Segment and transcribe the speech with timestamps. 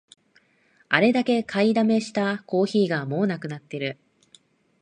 [0.89, 3.99] あれだけ買いだめしたコーヒーがもうなくなってる